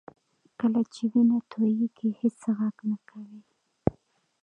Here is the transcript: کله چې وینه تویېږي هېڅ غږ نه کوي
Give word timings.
کله 0.59 0.81
چې 0.93 1.03
وینه 1.11 1.37
تویېږي 1.51 2.09
هېڅ 2.19 2.39
غږ 2.57 2.75
نه 2.89 2.97
کوي 3.09 3.41